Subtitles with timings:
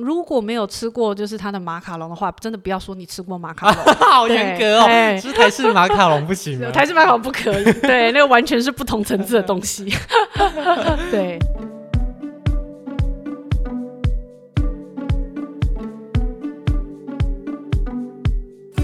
[0.00, 4.86] 如果没有吃过就是它的马卡龙的话，真的不要说你吃过马卡龙， 好严格哦，
[5.20, 6.70] 吃台式马卡龙不行吗？
[6.70, 9.92] 台式马卡龙不可以， 对，那个完全是不同层次的东西。
[11.12, 11.38] 对。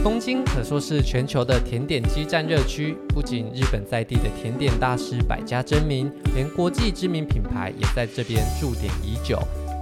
[0.04, 9.38] 东京可说是全球的甜点基站热区，不仅日本在地的甜点大师百家争鸣，连国际知名品牌也在这边驻点已久。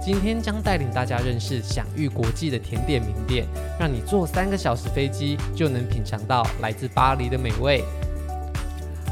[0.07, 3.45] 今天将带领大家认识享誉国际的甜点名店，
[3.77, 7.83] 让你坐三个小时飞机就能品尝到来自巴黎的美味。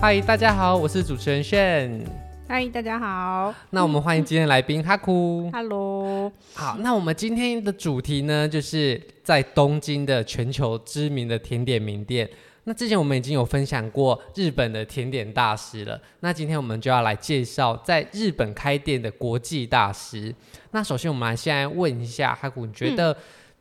[0.02, 2.02] 嗨，大家好，我是主持人炫。
[2.48, 3.54] 嗨，大家好。
[3.72, 5.50] 那我们欢迎今天来宾哈库。
[5.52, 6.32] Hello。
[6.54, 12.30] 好，那我们今天的主题呢，就是在东京的全球知名的甜点名店。
[12.66, 20.34] 那之前我们已经有分享过日本的甜点大师了，那今天我们就要来介绍在日本开店的国际大师。
[20.72, 23.16] 那首先我们来先来问一下哈古，你觉得、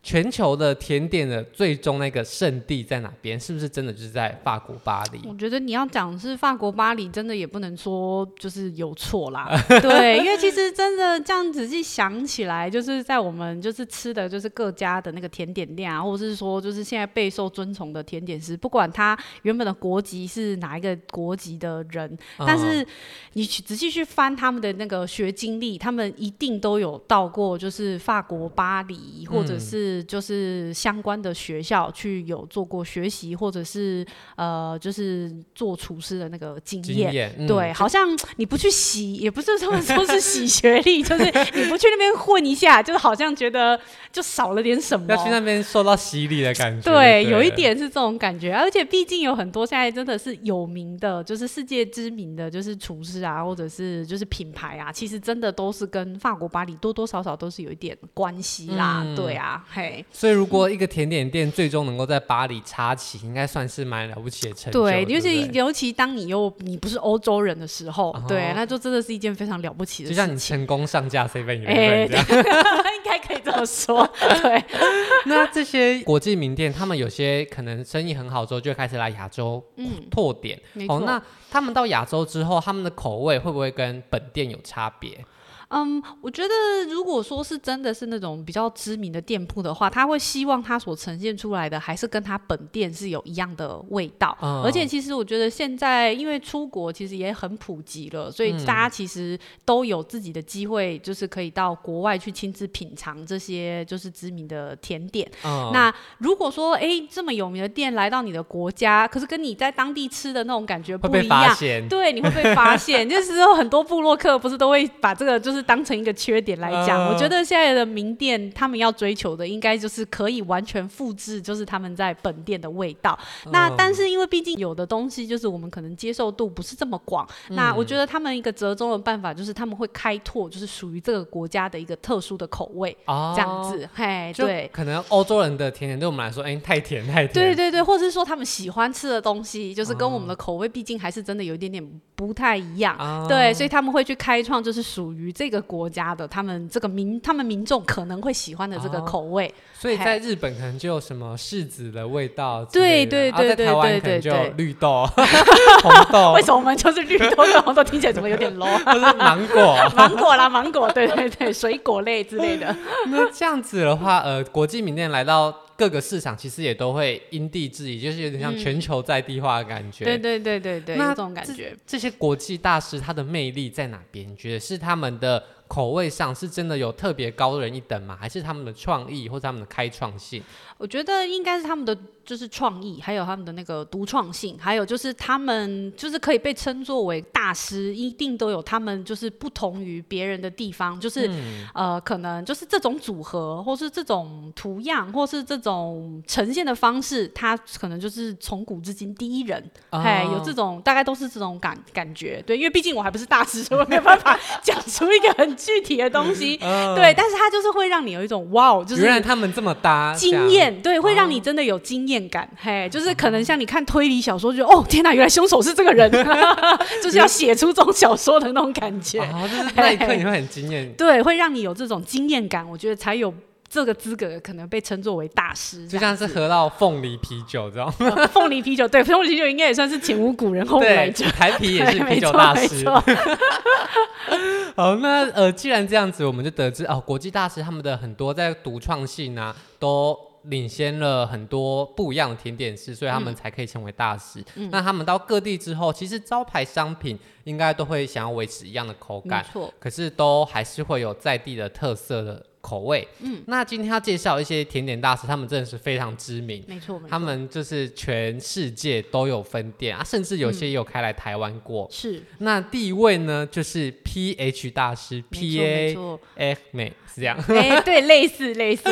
[0.04, 3.40] 全球的甜点的最终那个圣地在哪边？
[3.40, 5.18] 是不是真的就是在法国巴黎？
[5.26, 9.48] 我觉得你要讲是法国巴黎，真的也不能说就是有错啦。
[9.80, 22.06] 对，因为其实真的这样仔细想起来，就是在我们就是吃的就是各家的那个甜点店啊，或者是说就是现在备受尊崇的甜点师，不管他原本的国籍是哪一个国籍的人，
[22.38, 22.86] 嗯、但是
[23.32, 29.93] 你去仔细去翻他们的那个学经历，他们一定都有到过就是法国巴黎，或者是、嗯。
[30.02, 34.04] 就是相关的学校去有做过学习，或者是
[34.36, 37.32] 呃，就是做厨师的那个经验。
[37.38, 43.78] 嗯、对，好像你不去洗，也不是说 说是洗学历，就是你不去那边混一下，就是好像觉得
[44.10, 45.06] 就少了点什么。
[45.10, 46.90] 要去那边受到洗礼的感觉。
[46.90, 59.02] 对，有一点是这种感觉，而且毕竟有很多现在真的是有名的，就是世界知名的，就是厨师啊，或者是就是品牌啊，其实真的都是跟法国巴黎多多少少都是有一点关系啦。
[59.04, 59.83] 嗯、对啊，嘿。
[60.12, 64.82] 所以，如果一个甜点店最终能够在巴黎插旗，应该算是蛮了不起的成就。
[64.82, 70.16] 对，尤其尤其当你又你不是欧洲人的时候，哦、对，那就真的是一件非常了不起的事情。
[70.16, 74.08] 就像你成功上架样， 应该可以这么说。
[74.42, 74.64] 对，
[75.26, 79.62] 那这些国际名店，他们有些可能生意很好之后，就开始来亚洲
[80.10, 80.60] 拓点。
[80.74, 81.20] 嗯、哦，那
[81.50, 85.24] 他们到亚洲之后，他们的口味会不会跟本店有差别？
[85.70, 86.54] 嗯，我觉得
[86.90, 94.36] 如果说是真的是那种比较知名的店铺的话，他会希望他所呈现出来的还是跟他本店是有一样的味道。
[94.42, 105.28] 嗯、而且其实我觉得现在因为出国其实也很普及了，所以大家其实都有自己的机会，就是可以到国外去亲自品尝这些就是知名的甜点。
[105.44, 111.54] 嗯、那如果说哎这么有名的店来到你的国家，可是跟你在当地吃的那种感觉不一样，
[111.88, 113.06] 对，你会被发现。
[113.08, 115.53] 就是说很多部落客不是都会把这个就是。
[115.62, 123.18] 当成一个缺点来讲，呃、我觉得现在的名店他们要追求的应该就是可以完全复制，就是他们在本店的味道。
[123.44, 133.88] 呃、那但是因为毕竟有的东西就是我们可能接受度不是这么广，嗯、那我觉得他们一个折中的办法就是他们会开拓，就是属于这个国家的一个特殊的口味，哦、这样子。
[133.94, 137.32] 嘿，对，可能欧洲人的甜点对我们来说，哎、欸，太甜太甜。
[137.32, 142.96] 对对对，或者是说他们喜欢吃的东西，就是跟我们的口味毕竟还是真的有一点点不太一样。
[142.98, 145.43] 哦、对，所以他们会去开创，就是属于这个。
[145.44, 155.06] 这个国家的他们这个民，他们民众可能会喜欢的这个口味，哦、所以在日本可能就有什么柿子的味道，对对对对对对对，就绿豆、
[155.84, 156.32] 红豆。
[156.32, 158.78] 为什么我们就是绿豆跟红豆听起来怎么有点 low？
[158.84, 162.74] 不是芒果，芒果啦，芒果，对对对，水果类之类的。
[163.08, 165.54] 那这样子的话，呃，国际名店来到。
[165.76, 170.04] 各个市场其实也都会因地制宜，就是有点像全球在地化的感觉。
[170.04, 171.52] 嗯、对对对对对，那这种感觉。
[171.70, 174.30] 这，这些国际大师他的魅力在哪边？
[174.30, 175.42] 你觉得是他们的
[175.74, 178.16] 口味上是真的有特别高人一等吗？
[178.20, 180.40] 还是他们的创意或者他们的开创性？
[180.78, 181.98] 我觉得应该是他们的。
[182.24, 212.28] 就是创意，还有他们的那个独创性，还有就是他们就是可以被称作为大师，一定都有他们就是不同于别人的地方，就是、嗯、呃，可能就是这种组合，或是这种图样，或是这种呈现的方式，他可能就是从古至今第一人，哎、哦，有这种大概都是这种感感觉，对，因为毕竟我还不是大师，所以我没有办法 讲出一个很具体的东西，哦、 对，但是他就是会让你有一种哇，哦就是原来他们这么搭，惊艳，对，会让你真的有惊艳。
[212.28, 216.10] 感嘿，就是可能像你看推理小说，就哦天哪，原来凶手是这个人，
[217.02, 219.20] 就是要写出这种小说的那种感觉。
[219.20, 223.32] 啊，就是那一刻你会很惊艳，对，会让你有这种惊艳感，我觉得才有。
[223.74, 227.90] 这个资格可能被称作为大师，就像是喝到凤梨啤酒这样。
[228.30, 232.84] 凤梨啤酒，对，凤梨啤酒应该也算是前无古人后无来者，台啤也是 啤酒大师。
[234.76, 244.40] 好，那呃，既然这样子，我们就得知哦，国际大师他们的很多在独创性啊，都领先了很多不一样的甜点师，所以他们才可以成为大师。
[244.54, 252.46] 嗯、那他们到各地之后，其实招牌商品应该都会想要维持一样的口感，没错，可是都还是会有在地的特色的。
[252.64, 261.86] 口味，嗯，那今天要介绍一些甜点大师，他们真的是非常知名，没错，他们就是全世界都有分店啊，甚至有些也有开来台湾过。
[261.90, 265.94] 是，那第一位呢，就是 PH 大师，P A
[266.36, 268.88] F 美是这样，哎，对，类似类似，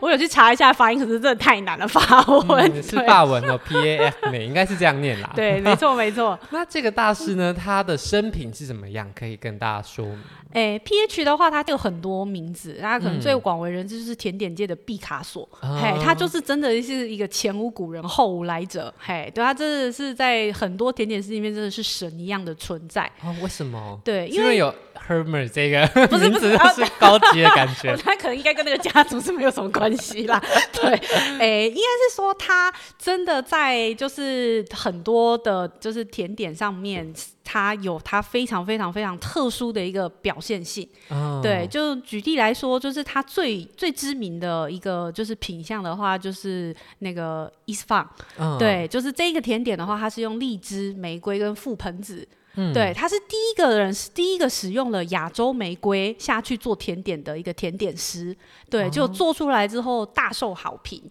[0.00, 2.82] 我 我有去查一下发音，可是真的太难了，法文。
[2.82, 6.38] 是法文哦，P A F 美应该是这样念啦，对，没错没错。
[6.50, 9.10] 那这个大师呢，他的生平是怎么样？
[9.14, 10.18] 可以跟大家说明。
[10.52, 23.10] 哎，PH 的话，它有很多名字，大家可能最广为人知就是甜点界的毕卡索，嗯、嘿，他就是真的是一个前无古人后无来者，嘿，对，他真的是在很多甜点师里面真的是神一样的存在。
[23.24, 24.00] 哦，为什么？
[24.04, 24.74] 对，因为有
[25.08, 30.42] Hermer 这个不是不是是高级的感觉， 他可能应该跟那个家族是没有什么关系啦。
[30.72, 30.90] 对，
[31.38, 37.12] 哎，应该是说他真的在就是很多的，就是甜点上面。
[37.44, 48.06] 他有他非常非常非常特殊的一个表现性，哦、对，就举例来说，就是他最最知名的一个就是品相的话，就是那个 Isfang，、
[48.38, 58.36] 哦、对，就是这个甜点的话，它是用荔枝、玫瑰跟覆盆子，嗯、对，他是第一个人是第一个使用了亚洲玫瑰下去做甜点的一个甜点师，
[58.68, 61.02] 对，哦、就做出来之后大受好评，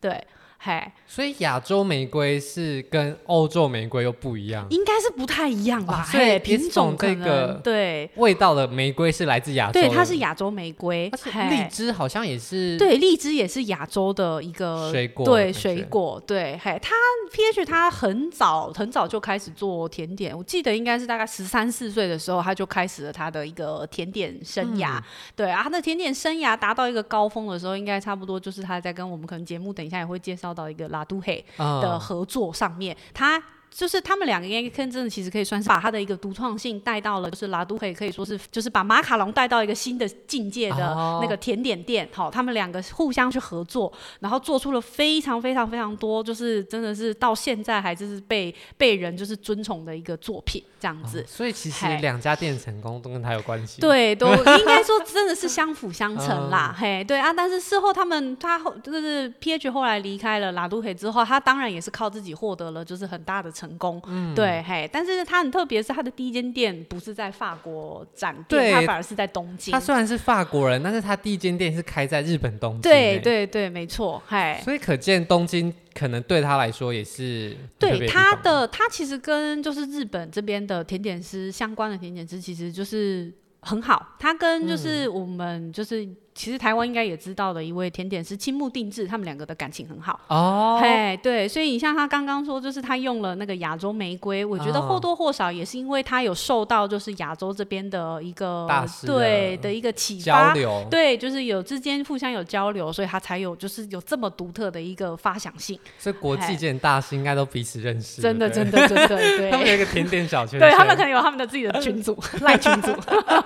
[0.00, 0.26] 对。
[0.58, 6.08] 嘿，所以亚洲玫瑰是跟欧洲玫瑰又不一样，应该是不太一样吧？
[6.10, 11.08] 对，品种这个对味道的玫瑰是来自亚洲，对，它是亚洲玫瑰。
[11.48, 16.94] 荔枝好像也是，对，荔枝也是亚洲的一个水果，对，水果，对，嘿，它
[17.30, 25.00] PH 它很早很早就开始做甜点，我记得应该是大概十三四岁的时候，他就开始了他的一个甜点生涯。
[25.36, 30.55] 对啊，他的甜点生涯达到一个高峰的时候，应该差不多就是他在跟我们可能节目等一下也会介绍。
[30.56, 33.40] 到一个拉都黑的合作上面，他。
[33.76, 42.08] 就是他们两个应该真的其实可以算是把他的一个独创性带到了，就是拉都可以可以说是就是把马卡龙带到一个新的境界的那个甜点店。
[42.10, 51.20] 好、哦，他们两个互相去合作，然后做出了非常非常非常多，就是真的是到现在还就是被被人就是尊崇的一个作品这样子。
[51.20, 53.82] 哦、所以其实两家店成功都跟他有关系。
[53.82, 56.72] 对，都应该说真的是相辅相成啦。
[56.80, 63.65] 嗯、嘿，对啊，但是事后他们他后就是 PH 后来离开了拉都可以之后，他当然也是靠自己获得了就是很大的成。
[63.66, 69.72] 成功，嗯，对，嘿，但是他很特别，是他的第一间店不是在法国展店，他反而是在东京。
[69.72, 72.82] 他虽然是法国人，但是他第一间店是开在日本东京。
[72.82, 74.58] 对对对，没错，嘿。
[74.62, 84.14] 所以可见东京可能对他来说也是对他的，他其实跟就是日本这边的甜点师相关的甜点师，其实就是很好。
[84.18, 86.08] 他跟就是我们就是。
[86.36, 90.78] 其实台湾应该也知道的一位甜点师青木定制，他们两个的感情很好哦。
[90.82, 105.80] 嘿，对，所以你像他刚刚说，就是他用了那个亚洲玫瑰，我觉得或多或少也是因为他有受到就是亚洲这边的一个大师对的一个启发，交流对，就是有之间互相有交流，所以他才有就是有这么独特的一个发想性。
[105.98, 109.50] 所以国际间大师应该都彼此认识，真的真的真的对。
[109.50, 112.92] 他们有一个甜点小圈，对他们可能有他们的自己的群组 赖群组。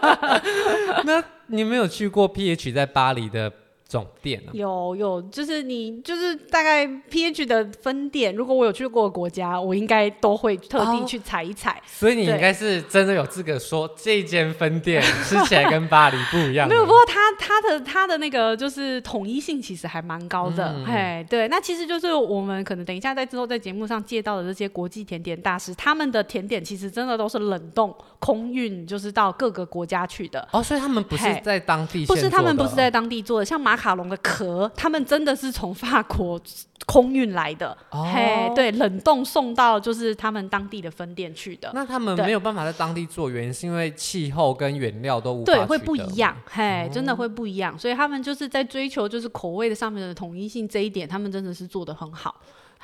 [1.07, 1.23] 那。
[1.53, 3.53] 你没有去过 PH 在巴黎的
[3.91, 4.51] 总店啊？
[4.53, 11.73] 有有，就是你就是大概 PH 的分店，如果我有去过的国家，我应该都会特地去踩一踩。
[11.73, 16.69] 哦、所以你应该是真的有资格说这间分店吃起来跟巴黎不一样。
[16.71, 20.73] 没有，不过它它的它的那个就是统一性其实还蛮高的。
[20.77, 30.47] 嗯、嘿，对，那其实就是我们可能等一下在之后在节目上介绍的这些国际甜点大师，他们的甜点其实真的都是冷冻空运，就是到各个国家去的。
[30.53, 36.39] 哦，所以他们不是在当地，不是他们不是在当地做的，像马卡龙的壳，他们真的是从法国
[36.87, 41.71] 空运来的，哦、嘿，对，冷冻送到就是他们当地的分店去的。
[41.73, 47.79] 那他们没有办法在当地做，原因是因为气候跟原料都无法对，会不一样，嘿，真的会不一样。
[47.79, 52.35] 所以他们就是在追求就是口味的上面的统一性这一点，他们真的是做的很好。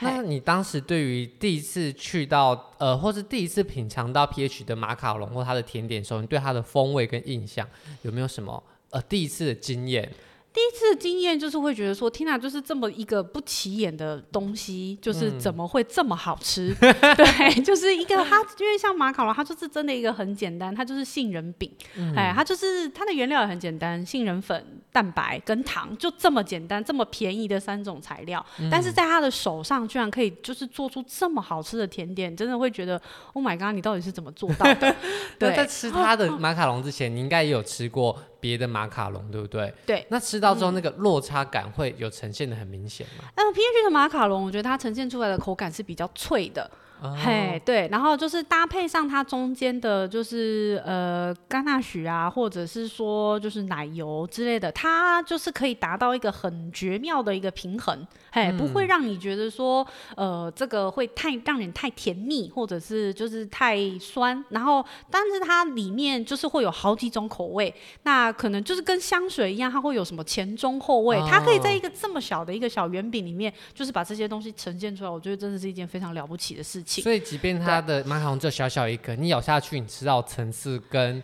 [0.00, 7.66] 那你当时对于第一次去到呃，或是第一次品尝到 PH 的马卡龙或它的甜点的时候，你对它的风味跟印象
[8.02, 10.08] 有没有什么呃第一次的经验？
[10.56, 16.74] 第一次的经验就是会觉得说，天哪，就是这么一个不起眼的东西，就是怎么会这么好吃？
[16.80, 32.98] 嗯、 对，就是一个它，因为像马卡龙，它就是真的一个很简单，它就是杏仁饼，嗯、哎，它就是它的原料也很简单，杏仁粉、蛋白跟糖，就这么简单，这么便宜的三种材料，嗯、但是在他的手上居然可以就是做出这么好吃的甜点，真的会觉得
[33.34, 34.96] ，Oh my god，你到底是怎么做到的？
[35.38, 38.18] 对，在吃他的马卡龙之前，你应该也有吃过。
[38.40, 39.72] 别的马卡龙对不对？
[39.86, 43.24] 对，那吃到之后那个落差感会有呈现的很明显吗？
[43.34, 46.70] 嗯，PH 的马卡龙，我觉得它呈现出来的口感是比较脆的。
[47.02, 59.86] 哦、嘿，对，然后就是搭配上它中间的，就是呃，甘纳许啊，或者是说就是奶油之类的，它就是可以达到一个很绝妙的一个平衡，嘿，嗯、不会让你觉得说
[60.16, 67.74] 呃，这个会太让人太甜腻，或者是就是太酸，然后但是它里面就是会有好几种口味，
[68.04, 76.85] 那可能就是跟香水一样，它会有什么前中后味，哦、它可以在一个这么小的一个小圆饼里面，就是把这些东西呈现出来，我觉得真的是一件非常了不起的事情。
[76.86, 81.20] 所以，即便它的马卡龙只有小小一个，你咬下去，你吃到层次跟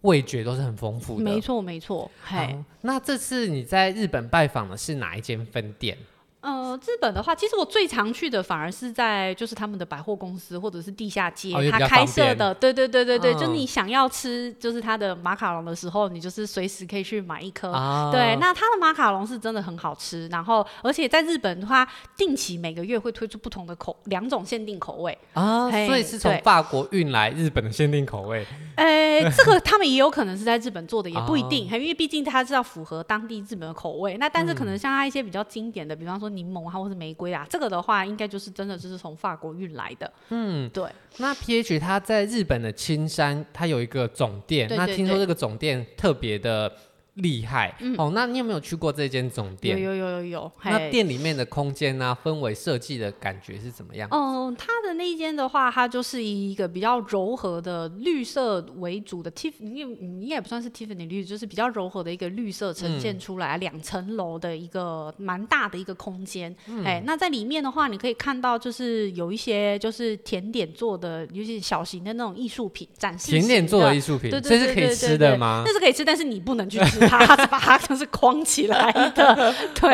[0.00, 1.22] 味觉都是很丰富的。
[1.22, 2.10] 没错，没错。
[2.24, 5.96] 嘿，那这次你在日本拜访的是哪一间分店？
[6.44, 17.72] 呃，日本的话，其实我最常去的反而是在就是他们的百货公司或者是地下街，他、哦、开设的，对对对对对，嗯、就你想要吃就是他的马卡龙的时候，你就是随时可以去买一颗。
[17.72, 28.46] 哦、对，那他的马卡龙是真的很好吃，然后而且在日本的话，定期每个月会推出不同的口两种限定口味啊，所以是从法国运来日本的限定口味。
[28.76, 34.18] 呃，这个他们也有可能是在日本做的，也不一定，哦、因为毕竟它是要符合当地日本的口味。
[34.18, 36.33] 那但是可能像它一些比较经典的，嗯、比方说。
[36.34, 40.12] 柠檬啊，或是玫瑰啊，这个的话，应该就是真的就是从法国运来的。
[40.30, 40.84] 嗯，对。
[41.18, 44.68] 那 PH 它在日本的青山，它有一个总店。
[44.68, 46.72] 对对对，那听说这个总店特别的。
[47.14, 48.10] 厉害、嗯、哦！
[48.12, 49.80] 那你有没有去过这间总店？
[49.80, 50.52] 有有有有有。
[50.64, 54.08] 那店里面的空间啊，氛围设计的感觉是怎么样？
[54.10, 66.50] 哦，它的那一间的话，它就是以一个比较柔和的绿色为主的 Tiffany，应该也不算是 Tiffany 绿，就是比较柔和的一个绿色呈现出来，两层楼的一个蛮大的一个空间。
[66.84, 73.30] 哎、嗯，那在里面的话，你可以看到就是有一些就是甜点做的，尤其小型的那种艺术品展示。
[73.30, 75.62] 甜点做的艺术品，这是可以吃的吗？
[75.64, 77.03] 那是可以吃，但是你不能去吃。
[77.08, 79.90] 它是把它就是框起来的， 对，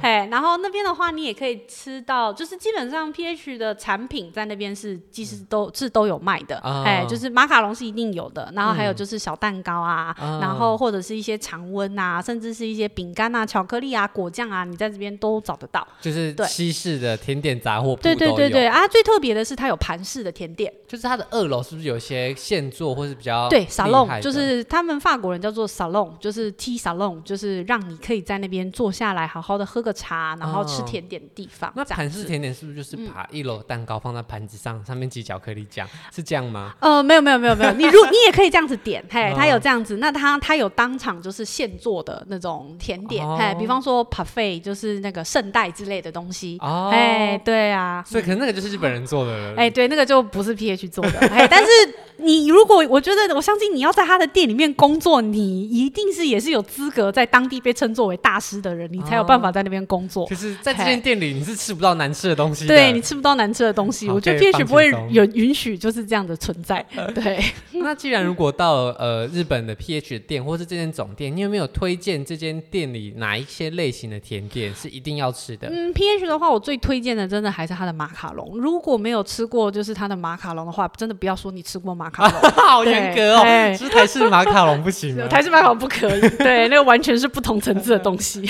[0.00, 31.72] 哎，然后那边的话，你也可以吃到，就是基本上 PH 的产品在那边是其实都是都有卖的，哎，就是马卡龙是一定有的，然后还有就是小蛋糕啊，然后或者是一些常温啊，甚至是一些饼干啊、巧克力啊、果酱啊，你在这边都找得到，就是西式的甜点杂货铺，对对对对啊，最特别的是它有盘式的甜点，就是它的二楼是不是有些现做或是比较对 salon，就是他们法国人叫做 salon，就是 tea salon，就是让你可以在那边坐下来，好好的喝个茶，然后吃甜点的地方。
[31.76, 36.74] 那盘式甜点是不是就是把一楼蛋糕放在盘子上，上面挤巧克力酱，是这样吗？
[36.80, 51.68] 呃，没有没有没有没有，你如你也可以这样子点，嘿，他有这样子，那他他有当场就是现做的那种甜点，嘿，比方说 parfait 就是那个圣代之类的东西，哦，哎，对啊，所以可能那个就是日本人做的， 哎，对，那个就不是 PH 做的，哎，但是
[52.18, 57.24] 你如果我觉得我相信你要在他的店里面工作，你一定是也是有资格在。
[57.34, 60.26] 当地被称作为大师的人，你才有办法在那边工作。
[60.26, 62.66] 可是，在这间店里，你是吃不到难吃的东西。
[62.66, 64.08] 对，你吃不到难吃的东西。
[64.08, 66.84] 我觉得 PH 不会有允许就是这样的存在。
[67.14, 67.42] 对。
[67.82, 75.68] 那既然如果到了呃日本的 PH 店，或是这间总店，你有没有推荐这间店里哪一些类型的甜点是一定要吃的？
[75.68, 78.56] 嗯，PH 的话，我最推荐的真的还是它的马卡龙。
[78.58, 83.76] 如果没有吃过就是它的马卡龙的话，真的不要说你吃过马卡龙， 好严格哦。
[83.76, 86.20] 是台式马卡龙不行，台式马卡龙不可以。
[86.42, 87.28] 对，那个完全是。
[87.34, 88.48] 不同层次的东西，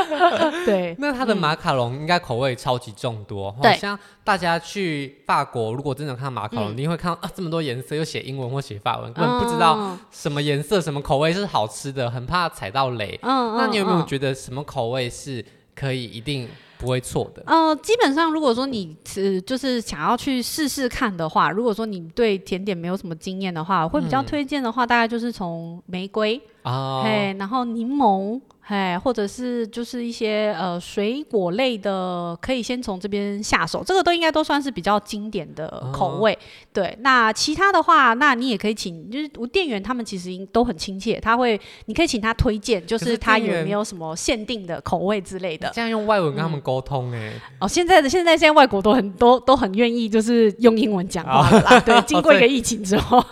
[0.64, 0.96] 对。
[0.98, 3.76] 那它的马卡龙应该口味超级众多，对。
[3.76, 13.20] 像大家去法国，如果真的看马卡龙，你会看到啊这么多颜色，又写英文或写法文，根本不知道什么颜色、什么口味是好吃的，很怕踩到雷。
[13.22, 13.54] 嗯。
[13.58, 16.48] 那你有没有觉得什么口味是可以一定
[16.82, 17.42] 不会错的？
[17.46, 26.40] 呃，基本上如果说你是就是想要去试试看的话，如果说你对甜点没有什么经验的话，会比较推荐的话，大概就是从玫瑰。
[26.64, 28.40] 哦，嘿，然后柠檬，
[28.72, 36.32] 嘿，或者是就是一些呃水果类的，可以先从这边下手，这个都应该都算是比较经典的口味。
[36.32, 36.38] 哦、
[36.72, 45.70] 对，那其他的话，那你也可以请，就是我店员他们其实都很亲切，他会，你可以请他推荐，就是他有没有什么限定的口味之类的。
[45.74, 47.40] 这样用外文跟他们沟通哎、欸嗯。
[47.60, 51.76] 哦，现在的现在现在外国都很都都很愿意，就是用英文讲话啦。
[51.76, 53.22] 哦、对， 经过一个疫情之后。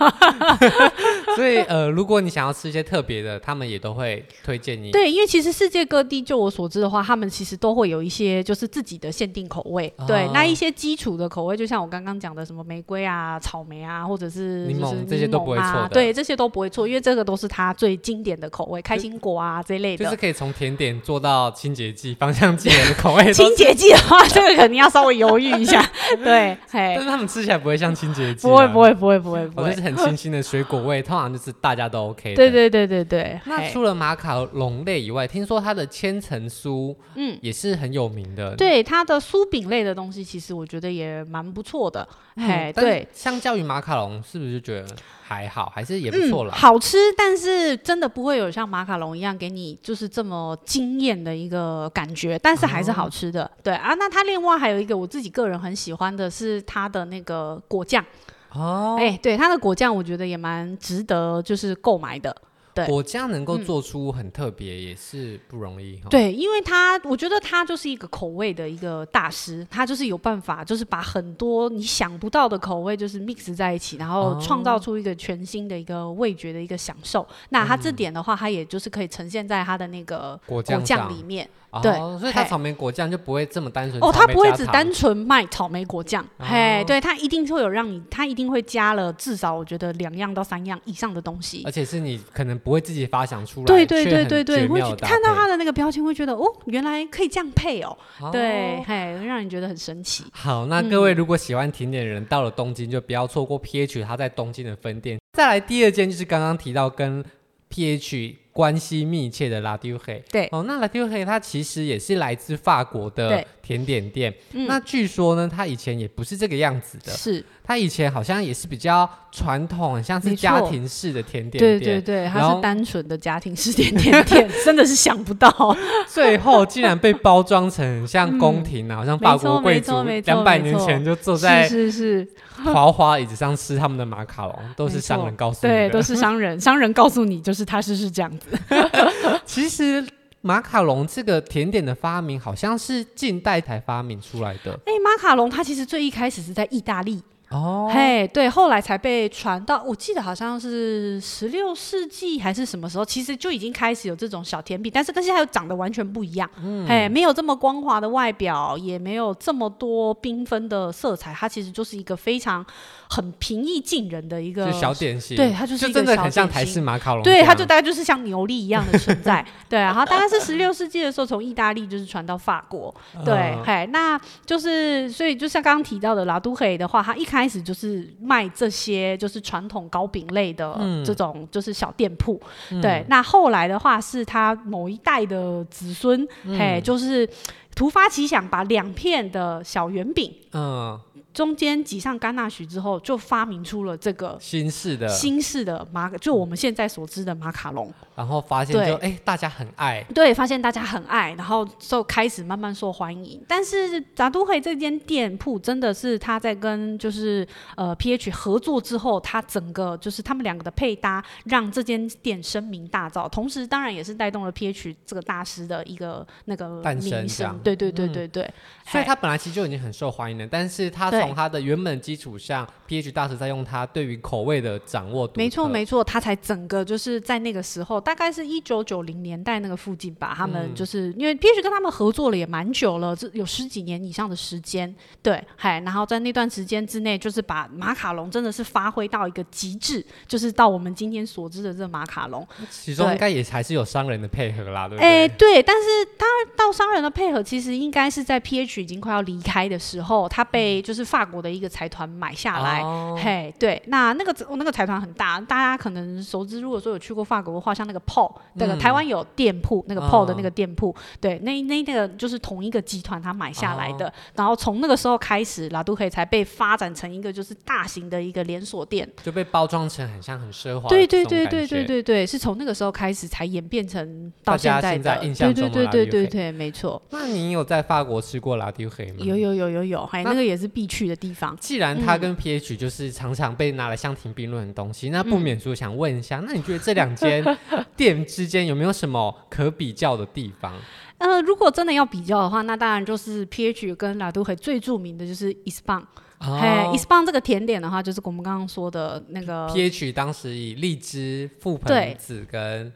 [1.36, 3.20] 所以呃，如果你想要吃一些特别。
[3.20, 4.90] 的，他们也都会推荐你。
[4.92, 9.92] 对，因为其实世界各地，就我所知的话，他们其实都会有一些就是自己的限定口味。
[9.96, 15.88] 哦、对，那一些基础的口味，就像我刚刚讲的什么玫瑰啊、草莓啊，或者是柠檬、啊、这些都不会错的。
[15.88, 20.04] 对，这些都不会错，因为这个都是它最经典的口味，开心果啊这一类的。
[20.04, 23.32] 就是可以从甜点做到清洁剂、芳香剂的口味。
[23.32, 25.84] 清洁剂的话，这个肯定要稍微犹豫一下。
[26.22, 28.48] 对，但是他们吃起来不会像清洁剂、啊。
[28.48, 29.70] 不会，不会，不会，不会，不会。
[29.70, 32.36] 就是很清新的水果味，通常就是大家都 OK 的。
[32.36, 33.40] 对，对，对，对，对。
[33.44, 38.56] 那除了马卡龙类以外，听说它的千层酥，嗯，也是很有名的。
[38.56, 42.08] 对，它的酥饼类的东西，其实我觉得也蛮不错的。
[42.36, 46.56] 嗯、嘿，对，相较于马卡龙，是不是就觉得还好，还是也不错啦、嗯？
[46.56, 53.44] 好吃，但是真的不会有像马卡龙一样给你就是这么惊艳的一个感觉，但是还是好吃的。
[53.44, 58.02] 哦、对啊，那它另外还有一个我自己个人很喜欢的是它的那个果酱。
[58.52, 62.34] 哦，哎、欸，对，它的果酱我觉得也蛮值得就是购买的。
[62.72, 66.00] 对，果酱能够做出很特别，也是不容易。
[66.08, 77.22] 对，因为他，我觉得他就是一个口味的一个大师，他就是有办法，就是把很多你想不到的口味，就是 mix 在一起，然后创造出一个全新的一个味觉的一个享受。
[77.22, 81.44] 哦、那他这点的话，他也就是可以呈现在他的那个果酱里面。
[81.44, 98.30] 对、哦，所以它草莓果酱就不会这么单纯哦，它不会只单纯卖草莓果酱，哦、嘿，对，它一定会有让你，它一定会加了至少我觉得两样到三样以上的东西，而且是你可能不会自己发想出来，对对对对对，会看到它的那个标签会觉得哦，原来可以这样配哦，哦。
[98.32, 100.24] 对，嘿，让你觉得很神奇。
[100.32, 105.20] 好，那各位如果喜欢甜点的人，到了东京就不要错过 PH 它在东京的分店。
[105.34, 107.24] 再来第二间就是刚刚提到跟
[107.68, 108.36] PH。
[108.52, 110.48] 关系密切的拉丢黑，对。
[110.52, 114.32] 哦，那拉丢黑它其实也是来自法国的甜点店。
[114.52, 117.44] 那据说呢，它以前也不是这个样子的，是。
[117.62, 121.78] 它以前好像也是比较传统，很像是家庭式的甜点店。
[121.78, 125.48] 对对对，它是单纯的家庭式甜点店， 真的是想不到，
[126.08, 138.58] 最后竟然被包装成像宫廷啊，好像法国贵族两百年前就坐在是是豪华椅子上吃他们的马卡龙，都是商人告诉你的，对，都是商人，商人告诉你就是他是是这样子。
[139.46, 140.04] 其实
[140.40, 144.72] 马卡龙这个甜点的发明，好像是近代才发明出来的。
[144.86, 147.22] 哎，马卡龙它其实最一开始是在意大利。
[147.50, 162.64] 哦，嘿，对，后来才被传到，我记得好像是十六世纪还是什么时候，其实就已经开始有这种小甜品，但是跟现在又长得完全不一样，嗯，嘿，没有这么光滑的外表，也没有这么多缤纷的色彩，它其实就是一个非常
[163.12, 172.94] 很平易近人的一个小点心，对，它就是一个就真的很像台式马卡龙，对，它就大概就是像牛粒一样的存在， 对，然后大概是十六世纪的时候从意大利就是传到法国，
[173.24, 182.38] 对，呃、嘿，那就是所以就像刚刚提到的拉都黑的话，它一开开始就是卖这些就是传统糕饼类的这种就是小店铺，
[182.70, 183.02] 嗯、对。
[183.08, 187.26] 那后来的话是他某一代的子孙，嗯、嘿，就是
[187.74, 191.00] 突发奇想，把两片的小圆饼，嗯。
[191.32, 197.92] 中间挤上甘纳许之后，就发明出了这个新式的新式的马，就我们现在所知的马卡龙。
[198.20, 200.04] 然后发现就哎，大家很爱。
[200.14, 203.42] 对，发现大家很爱，然后就开始慢慢受欢迎。
[203.46, 213.28] 但是杂都会这间店铺真的是他在跟就是呃 PH 合作之后，他整个就是他们两个的配搭，让这间店声名大噪。
[213.28, 217.58] 同时，当然也是带动了 PH 这个大师的一个那个诞生。
[217.62, 218.52] 对对对对对。
[218.84, 221.10] 所以他本来其实就已经很受欢迎了，但是他。
[221.20, 225.28] 从他的原本基础上，PH 大师在用他对于口味的掌握。
[225.34, 230.34] 没错没错，他才整个就是在那个时候，大概是一九九零年代那个附近吧。
[230.36, 234.92] 他们就是、嗯、因为 PH 跟他们合作了也蛮久了，这有十几年以上的时间。
[235.22, 242.46] 对，嗨，然后在那段时间之内，就是把马卡龙真的是发挥到一个极致，就是到我们今天所知的这个马卡龙。
[242.70, 245.06] 其中应该也还是有商人的配合啦，对不对？
[245.06, 251.04] 哎，对，但是他到商人的配合，其实应该是在 PH 已经快要离开的时候，他被就是。
[251.10, 256.60] 法国的一个财团买下来，哦、嘿，对，那那个那个财团很大，大家可能熟知。
[256.60, 264.08] 如果说有去过法国的话，像那个 Paul，那个台湾有店铺，那个 Paul 的那个店铺，对，那那那个就是同一个集团他买下来的。
[264.08, 270.88] 哦、然后从那个时候开始，拉都黑才被发展成一个就是大型的一个连锁店，就被包装成很像很奢华。
[270.88, 275.02] 对对对对对对对，是从那个时候开始才演变成到现在的。
[275.02, 277.02] 在印象中的对对对对对对，没错。
[277.10, 279.18] 那你有在法国吃过拉都黑吗？
[279.18, 281.10] 有有有有有，还那个也是必去。
[281.10, 287.42] 的地方，既然它跟 PH 就是常常被拿来相提并论的东西，嗯、那不免说想问一下，嗯、那你觉得这两间
[287.96, 290.74] 店之间有没有什么可比较的地方？
[291.18, 296.02] 呃，如果真的要比较的话，那当然就是 PH 跟拉都黑最著名的就是 Ispain。
[296.38, 302.90] 哎，Ispain 这个甜点的话，就是我们刚刚说的那个 PH 当时以荔枝、覆盆子跟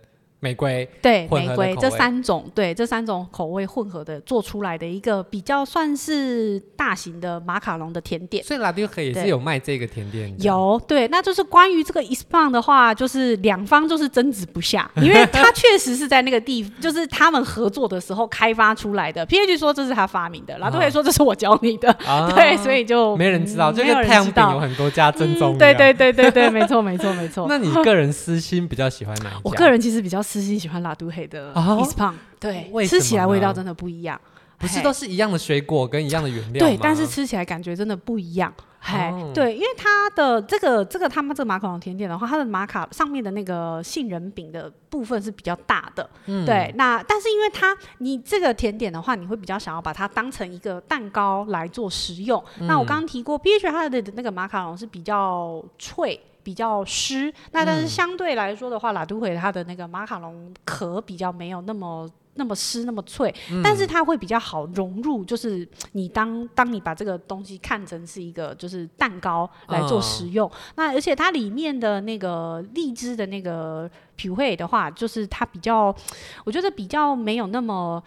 [0.44, 8.44] 玫瑰，对，玫瑰这三种，对，这三种口味混合的做出来的一个比较算是大型的马卡龙的甜点。
[8.44, 10.34] 所以拉丢克也是有卖这个甜点。
[10.42, 19.24] 有，对，那就是关于这个 Ispan 的话，就是两方就是争执不下， 因为他确实是在那个地，就是他们合作的时候开发出来的。
[19.24, 25.58] PH 说这是他发明的，拉丢克说这是我教你的，啊、对，所以就没人知道、嗯、这个太阳饼有很多家正宗、嗯。
[25.58, 27.46] 对对对对对，没错没错没错。
[27.48, 29.40] 那你个人私心比较喜欢哪一家？
[29.42, 30.20] 我个人其实比较。
[30.34, 34.20] 私心喜欢拉都黑的 Ispan，对，吃起来味道真的不一样。
[34.58, 36.72] 不是都是一样的水果跟一样的原料吗？
[36.72, 38.52] 对，但是吃起来感觉真的不一样。
[38.80, 46.08] 嘿，对，因为它的这个这个他们这个马卡龙甜点的话，它的马卡上面的那个杏仁饼的部分是比较大的。
[46.26, 46.72] 嗯，对。
[46.76, 52.42] 那但是因为它你这个甜点的话，你会比较想要把它当成一个蛋糕来做食用。
[52.60, 56.18] 嗯、那我刚刚提过，B H 它的那个马卡龙是比较脆。
[56.44, 65.24] 比较湿，那但是相对来说的话，拉都会它的那个马卡龙壳比较没有那么那么湿那么脆，嗯，但是它会比较好融入。
[65.24, 75.94] 就是你当当你把这个东西看成是一个就是蛋糕来做食用，哦，那而且它里面的那个荔枝的那个皮会的话，就是它比较，
[76.44, 78.02] 我觉得比较没有那么。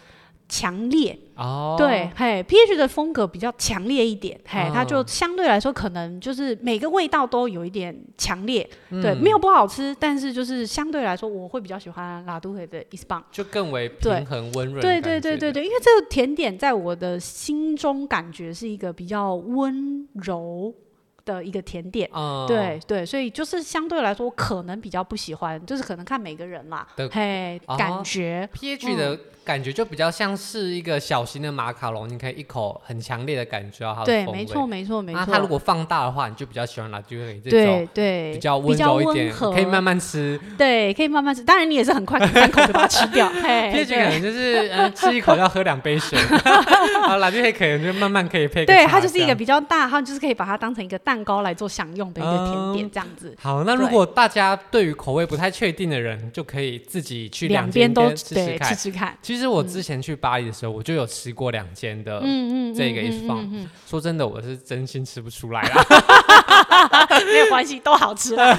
[0.48, 1.18] 强烈。
[1.36, 20.74] 哦，对，嘿，PH 的风格比较强烈一点，嘿，哦、它就相对来说可能就是每个味道都有一点强烈，嗯、对，没有不好吃，但是就是相对来说我会比较喜欢拉都会的 Ispan，就更为平衡温润，对对对对对，因为这个甜点在我的心中感觉是一个比较温柔
[21.28, 29.14] 的一个甜点，哦、对对，所以就是相对来说我可能比较不喜欢，就是可能看每个人啦，嘿，哦、感觉 PH 的。
[29.14, 34.06] 嗯感觉就比较像是一个小型的马卡龙，你可以一口很强烈的感觉到它的。
[34.08, 35.22] 对，没错，没错，没错。
[35.22, 40.38] 那它如果放大的话，你就比较喜欢拉丢黑这种，对对，比较温柔一点，可以慢慢吃。
[40.58, 41.42] 对，可以慢慢吃。
[41.46, 43.30] 当然，你也是很快三口就把它吃掉。
[43.40, 46.20] PH 可能就是嗯，吃一口要喝两杯水。
[46.20, 48.66] 然后拉丢黑可能就慢慢可以配。
[48.66, 53.34] 对，它就是一个比较大，它就是可以把它当成一个蛋糕来做享用的一个甜点这样子。
[53.40, 59.18] 好，那如果大家对于口味不太确定的人，就可以自己去两边都对吃吃看。
[59.22, 60.18] 其实我之前去。
[60.20, 62.20] 巴黎的时候，我就有吃过两间的
[62.76, 63.68] 这个 Ispan。
[63.88, 65.86] 说真的，我是真心吃不出来啦。
[67.24, 68.58] 没有关系，都好吃了。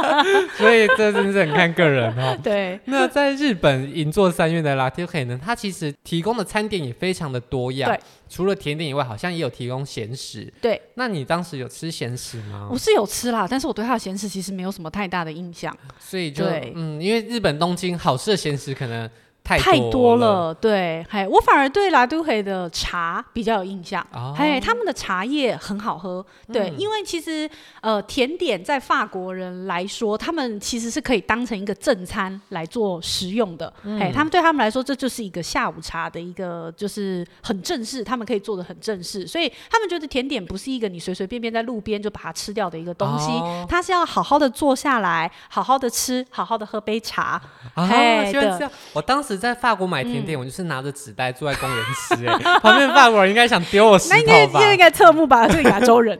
[0.58, 2.36] 所以这真是很看个人哦。
[2.44, 2.78] 对。
[2.84, 7.90] 那在日本银座三月的拉丢黑呢，它其实提供的餐点也非常的多样。
[7.90, 7.98] 对。
[8.28, 10.52] 除了甜点以外，好像也有提供咸食。
[10.60, 10.80] 对。
[10.94, 12.68] 那你当时有吃咸食吗？
[12.70, 15.76] 我是有吃啦，但是我对它的咸食其实没有什么太大的印象。
[15.98, 19.08] 所以就嗯，因为日本东京好吃的咸食可能。
[19.48, 27.48] 太多，太多了，对，嘿，我反而对拉都黑的茶比较有印象，哦、嘿，他们的茶叶很好喝，对，嗯、因为其实
[27.80, 47.40] 呃，甜点在法国人来说，他们其实是可以当成一个正餐来做食用的，嗯、嘿，他们对他们来说，这就是一个下午茶的一个，就是很正式，他们可以做的很正式，所以他们觉得甜点不是一个你随随便便在路边就把它吃掉的一个东西，哦、它是要好好的坐下来，好好的吃，好好的喝杯茶，
[47.74, 49.37] 哦、嘿，对，我当时。
[49.38, 52.32] 在法国买甜点，嗯、我就是拿着纸袋坐在公园吃、欸。
[52.32, 54.22] 哎， 旁边法国人应该想丢我石头吧？
[54.26, 55.48] 那应该应该侧目吧？
[55.48, 56.18] 是亚洲人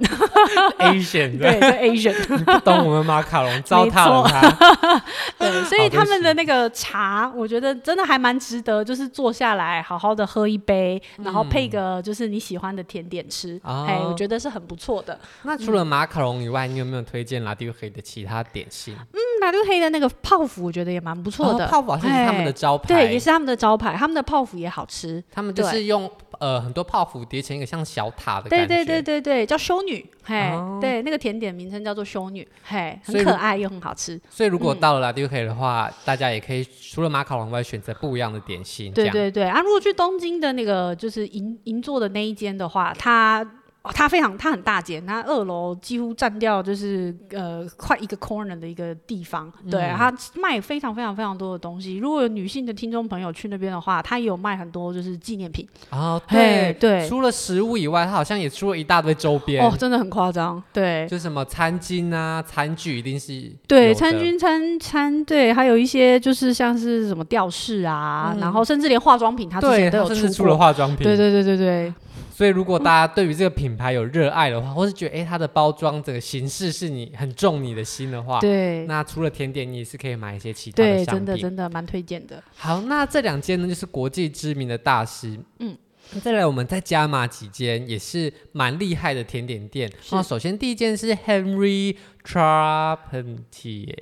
[0.78, 5.02] ，Asian 对，对，Asian，你不懂我们马卡龙，糟蹋了他。
[5.38, 15.18] 对，所以他们的那个茶，我觉得真的还蛮值得，就是坐下来好好的喝一杯，然后配个就是你喜欢的甜点吃，哎、嗯，我觉得是很不错的。
[15.42, 18.96] 那除了马卡龙以外，你有没有推荐拉丢黑的其他点心？
[19.12, 21.64] 嗯，那个泡芙，我觉得也蛮不错的。
[21.64, 22.86] 哦、泡芙好像是他们的招牌。
[22.88, 23.12] 对。
[23.12, 25.22] 也是他们的招牌，他们的泡芙也好吃。
[25.30, 28.66] 他们就是用呃很多泡芙叠成一个像小塔的感觉。
[28.66, 34.20] 对对对对对，叫修女，嘿，哦、对，那个甜点名称叫做修女，嘿，很可爱又很好吃。
[34.28, 38.92] 所以如果到了拉丢黑的话，嗯、大家也可以除了马卡龙外，选择不一样的点心。
[38.92, 43.46] 对对对，啊，如果去东京的那个就是银银座的那一间的话，它。
[43.88, 49.50] 哦，它非常，它很大间，它二楼几乎占掉就是呃快一个 corner 的一个地方。
[49.64, 51.96] 嗯、对，它卖非常非常非常多的东西。
[51.96, 55.66] 如果有女性的听众朋友去那边的话，它也有卖很多就是纪念品。
[55.90, 59.64] 哦，对对，除了食物以外，它好像也出了一大堆周边。
[59.64, 60.62] 哦，真的很夸张。
[60.72, 70.28] 对，就什么餐巾啊、餐具，一定是对餐巾、餐餐，对，还有一些就是像是什么吊饰啊，嗯、然后甚至连化妆品，它之前都有出过。
[70.30, 71.04] 出了化妆品。
[71.04, 71.94] 对对对对对。
[72.38, 81.24] 所以，如果大家对于这个品牌有热爱的话，或是觉得哎、欸，它的包装整个形式是你很中你的心的话，对，那除了甜点，你也是可以买一些其他的商品。
[81.24, 82.40] 对，真的真的蛮推荐的。
[82.54, 85.36] 好，那这两间呢，就是国际知名的大师。
[85.58, 85.76] 嗯，
[86.22, 89.90] 再来我们再加码几间，也是蛮厉害的甜点店。
[90.12, 93.94] 那首先第一间是 Henry Charpentier，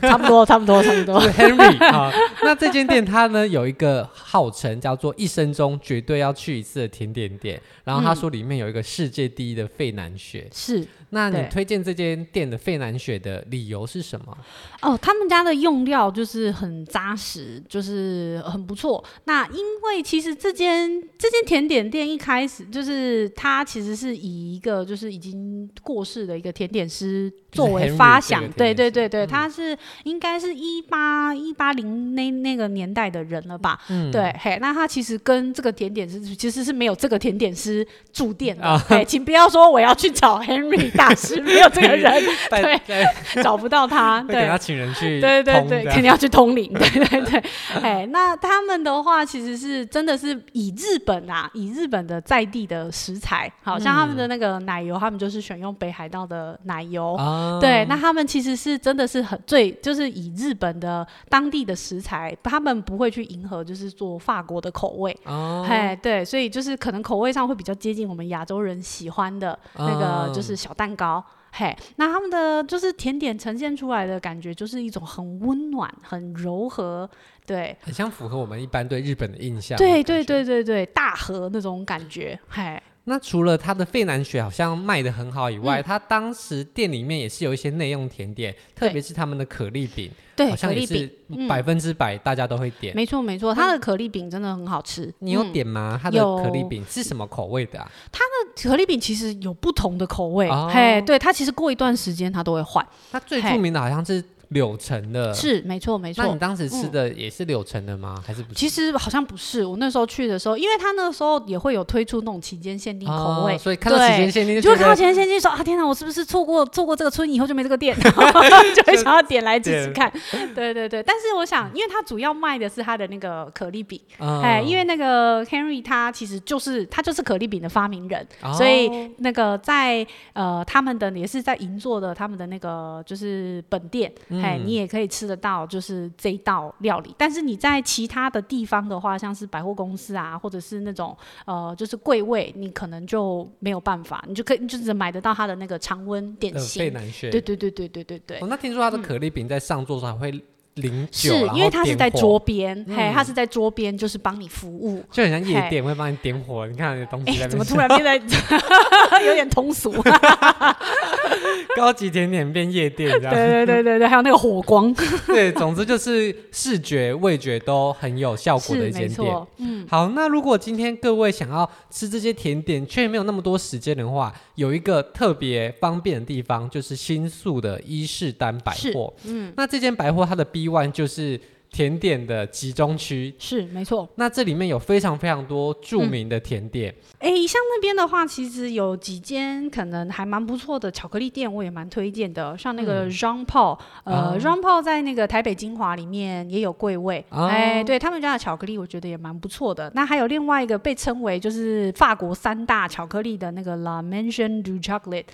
[0.00, 1.20] 差不多，差不多，差不多。
[1.30, 10.48] Henry 啊，那这间店它呢有一个号称叫做一生中绝对要去一次的甜点店，然后他说里面有一个世界第一的费南雪。
[10.52, 14.36] 是，那你推荐这间店的费南雪的理由是什么？
[14.82, 19.04] 哦，他们家的用料就是很扎实，就是很不错。
[19.24, 27.32] 那因为其实这间这间甜点店一开始就是它其实是以一个就是已经过世的一个甜点师。
[27.50, 33.78] 作为发想，对对对对，他是应该是一八一八零那那个年代的人了吧？
[33.88, 42.12] 嗯，对，嘿，那他其实跟这个甜点师其实是没有这个甜点师驻店的，哎，请不要说我要去找 Henry 大师， 没有这个人，
[42.50, 47.42] 对，找不到他，对，要请人去，对对对，肯定要去通灵，对对对，
[47.82, 57.16] 哎， 那他们的话其实是真的是以日本啊，以日本的在地的食材，好像他们的那个奶油，他们就是选用北海道的奶油。
[57.60, 65.16] 对，那他们其实是真的是很最，就是以日本的当地的食材，他们不会去迎合，就是做法国的口味。
[65.24, 71.16] 哦，嘿，对，所以就是可能口味上会比较接近我们亚洲人喜欢的那个，就是小蛋糕。
[71.16, 77.08] 哦、嘿，那他们的就是甜点呈现出来的感觉，就是一种很温暖、很柔和，
[77.46, 79.76] 对，很像符合我们一般对日本的印象。
[79.78, 82.80] 对对对对对，大和那种感觉，嘿。
[83.08, 91.10] 那除了它的费南雪好像卖的很好以外，它、嗯、当时店里面也是有一些内用甜点，特别是他们的可丽饼，对，好像也是
[91.48, 92.94] 百分之百大家都会点。
[92.94, 95.06] 没错没错，它的可丽饼真的很好吃。
[95.06, 95.98] 嗯、你有点吗？
[96.00, 97.90] 它的可丽饼是什么口味的啊？
[98.12, 102.86] 它的可丽饼其实有不同的口味，哦、嘿，对，它其实过一段时间它都会换。
[103.10, 104.22] 它最著名的好像是。
[104.48, 105.34] 柳橙的。
[105.34, 108.14] 是没错没错，那你当时吃的也是柳橙的吗？
[108.16, 108.54] 嗯、还是不是？
[108.54, 120.10] 其实好像不是，我那时候去的时候，因为他那个时候也会有推出那种期间限定口味，哦、所以看到期间限定就，就会看到期间限定说啊天哪，我是不是错过错过这个村以后就没这个店， 就会想要点来试试看。
[120.54, 120.68] 对。
[120.78, 135.08] 对对，但是我想，因为他主要卖的是他的那个可丽饼，哎、嗯，因为那个 Henry 他其实就是他就是可丽饼的发明人，哦、所以那个在呃他们的也是在银座的他们的那个就是本店，哎、嗯，你也可以。
[135.08, 146.82] 吃得到就是这一道料理，但是你在其他的地方的话，像是百货公司啊，或者是那种呃，就是柜位，你可能就没有办法，你就可以就只买得到它的那个常温点心。
[146.84, 147.30] 费南雪。
[147.30, 148.38] 对对对对对对对。
[148.40, 150.30] 哦，那听说它的可丽饼在上桌上会
[150.74, 156.66] 零是因为它是在桌边，嘿，它是在桌边，就是帮你服务，就很像夜店会帮你点火。
[156.66, 158.14] 你看那东西，怎么突然变得
[159.26, 159.90] 有点通俗？
[161.76, 164.94] 高级甜点变夜店，这样对对对对对，还有那个火光，
[165.26, 169.46] 对，总之就是视觉、味觉都很有效果的一间店。
[169.58, 179.12] 嗯，好，那如果今天各位想要吃这些甜点，却没有那么多时间的话，有一个特别方便的地方，就是新宿的伊势丹百货。
[179.24, 181.40] 嗯，那这间百货它的 B one 就是。
[181.70, 186.92] 甜点的集中区是没错，那这里面有非常非常多著名的甜点。
[187.18, 192.56] 哎、嗯，像那边的话，其实有几间可能还蛮不错的巧克力店，我也蛮推荐的。
[192.56, 197.22] 像那个 Jean Paul，、嗯、呃、嗯、Jean Paul 在那个台北精华里面也有柜位。
[197.28, 199.92] 哎、嗯，对他们家的巧克力，我觉得也蛮不错的。
[199.94, 205.24] 那还有另外一个被称为就是法国三大巧克力的那个 La Maison du Chocolat。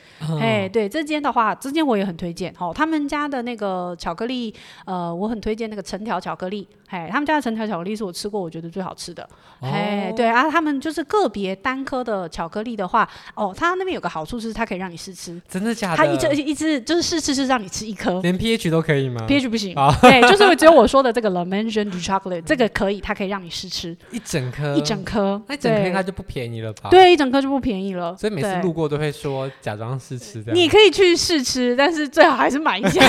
[0.40, 2.52] 哎、嗯，对这间的话，这间我也很推荐。
[2.58, 4.52] 哦，他们家的那个巧克力，
[4.84, 6.20] 呃，我很推荐那个藤条。
[6.24, 9.22] 巧巧克力，嘿，他们家的成条巧克力是我吃过我觉得最好吃的，
[9.60, 15.96] 哦、嘿，对啊，他们就是个别单颗的巧克力的话，哦，他那边有个好处是它可以让你试吃，真的假的？
[15.96, 26.90] 他一直一直就是试吃是让你吃一颗，连 pH 都可以吗？pH 不行，哦、对，就是只有我说的这个 La Maison du Chocolat 这个可以，它可以让你试吃一整颗，一整颗，那整颗它就不便宜了吧？
[26.90, 33.02] 对，一整颗就不便宜了，所以每次路过都会说假装试吃这样，你可以去试吃，但是最好还是买一下。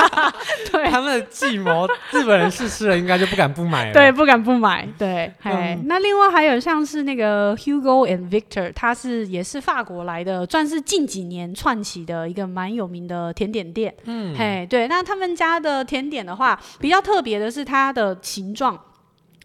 [0.72, 3.30] 对，他们的计谋，日本人试吃了应该就。
[3.30, 18.76] 不敢不买了，对，不敢不买，对，嘿、嗯，那另外还有像是那个 Hugo and Victor，它是也是法国来的，算是近几年串起的一个蛮有名的甜点店，嗯，嘿，对，那他们家的甜点的话，比较特别的是它的形状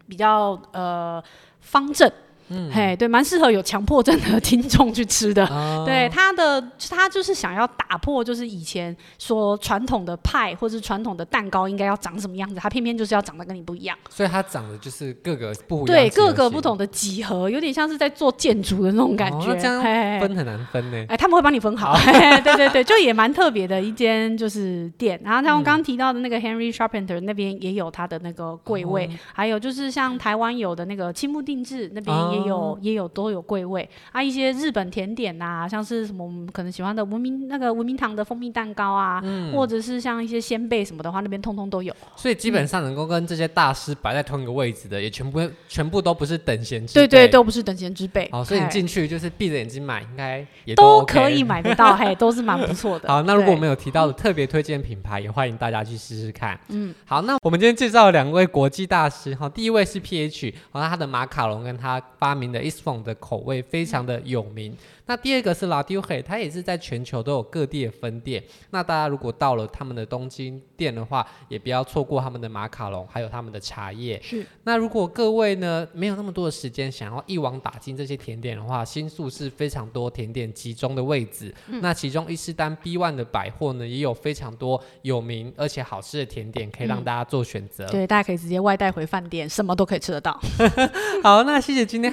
[0.08, 1.22] 比较呃
[1.60, 2.10] 方正。
[2.48, 5.44] 嗯，嘿，对，蛮适合有强迫症的 听众去吃的。
[5.46, 13.96] 哦、对，他的他就是想要打破，就是以前说传统的派或是传统的蛋糕应该要长什么样子，他偏偏就是要长得跟你不一样。
[14.08, 19.52] 所以它长得就是各个不对，各个不同的几何，有点像是在做建筑的那种感觉。
[19.52, 19.82] 哦、这样
[20.20, 21.04] 分很难分呢。
[21.08, 21.96] 哎，他们会帮你分好。
[22.06, 25.20] 对对对，就也蛮特别的一间就是店。
[25.24, 32.35] 然后像我刚刚提到的那个 Henry Charpentier 那边也有他的那个柜位，哦、还有就是像台湾有的那个青木定制那边也。
[32.42, 34.22] 也有、哦、也有都有柜位啊。
[34.22, 41.94] 一些日本甜点啊，像是什么我们可能喜欢的文明那个文明堂的蜂蜜蛋糕啊，嗯、或者是像一些仙贝什么的话，那边通通都有。
[42.14, 47.06] 所以基本上能够跟这些大师摆在同一个位置的，嗯、也全部全部都不是等闲之辈。
[47.06, 48.28] 对对，都不是等闲之辈。
[48.32, 53.08] 好，所以你进去就是闭着眼睛买，应该也都、可以买得到，嘿， 都是蛮不错的。
[53.08, 56.58] 好，那如果我们有提到的特别推荐品牌，也欢迎大家去试试看。
[56.68, 64.72] 嗯，好，那我们今天介绍了两位国际大师，哈，第一位是 PH，好，他的马卡龙跟他发明的 Isfont 的口味非常的有名。
[64.72, 64.76] 嗯
[65.08, 68.42] 那第二个是 La Durée，它也是在全球都有各地的分店。
[68.70, 74.20] 那大家如果到了他们的东京店的话，也不要错过他们的马卡龙，还有他们的茶叶。
[74.20, 74.44] 是。
[74.64, 81.54] 那如果各位呢没有那么多的时间，想要一网打尽这些甜点的话，新宿是非常多甜点集中的位置。
[81.68, 87.92] 嗯、那其中伊势丹 B One 的百货呢，也有非常多有名而且好吃的甜点，可以让大家做选择、嗯。
[87.92, 90.36] 对，大家可以直接外带回饭店，什么都可以吃得到。
[91.22, 92.12] 好，那谢谢今天